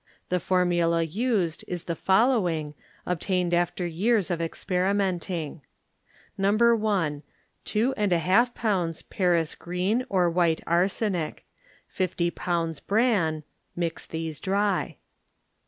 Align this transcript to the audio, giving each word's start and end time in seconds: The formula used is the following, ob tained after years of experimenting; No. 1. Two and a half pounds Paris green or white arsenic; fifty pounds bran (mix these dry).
The 0.29 0.39
formula 0.39 1.03
used 1.03 1.63
is 1.67 1.83
the 1.83 1.95
following, 1.95 2.73
ob 3.05 3.19
tained 3.19 3.53
after 3.53 3.85
years 3.85 4.31
of 4.31 4.41
experimenting; 4.41 5.61
No. 6.39 6.75
1. 6.75 7.21
Two 7.65 7.93
and 7.95 8.11
a 8.11 8.17
half 8.17 8.55
pounds 8.55 9.03
Paris 9.03 9.53
green 9.53 10.03
or 10.09 10.27
white 10.27 10.61
arsenic; 10.65 11.45
fifty 11.87 12.31
pounds 12.31 12.79
bran 12.79 13.43
(mix 13.75 14.07
these 14.07 14.39
dry). 14.39 14.97